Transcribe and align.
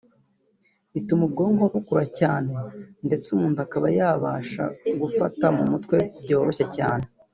Ituma 0.99 1.23
ubwonko 1.27 1.63
bukura 1.73 2.05
cyane 2.19 2.51
ndetse 3.07 3.27
umuntu 3.35 3.57
akaba 3.65 3.87
yabasha 3.99 4.63
gufata 5.01 5.45
mu 5.57 5.63
mutwe 5.71 5.97
byoroshye 6.23 6.65
cyane 6.77 7.05